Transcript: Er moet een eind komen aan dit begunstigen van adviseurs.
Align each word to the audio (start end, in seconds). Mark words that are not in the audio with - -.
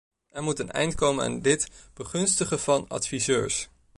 Er 0.31 0.43
moet 0.43 0.59
een 0.59 0.71
eind 0.71 0.95
komen 0.95 1.23
aan 1.23 1.41
dit 1.41 1.69
begunstigen 1.93 2.59
van 2.59 2.85
adviseurs. 2.87 3.69